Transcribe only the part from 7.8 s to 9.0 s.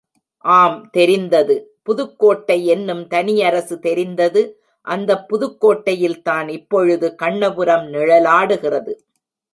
நிழலாடுகிறது.